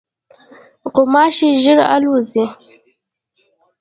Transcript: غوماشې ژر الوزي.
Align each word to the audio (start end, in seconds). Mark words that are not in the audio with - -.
غوماشې 0.93 1.47
ژر 1.63 1.77
الوزي. 1.93 2.45